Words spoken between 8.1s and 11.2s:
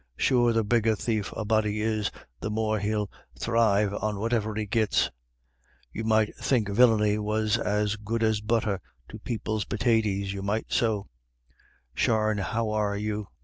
as butter to people's pitaties, you might so.